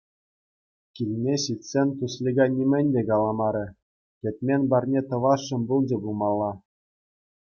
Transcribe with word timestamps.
Килне 0.99 1.33
ҫитсен 1.41 1.91
Туслика 1.99 2.47
нимӗн 2.55 2.85
те 2.95 3.01
каламарӗ— 3.09 3.61
кӗтмен 4.25 4.61
парне 4.71 5.01
тӑвасшӑн 5.11 5.61
пулчӗ 5.69 5.97
пулмалла. 6.07 6.49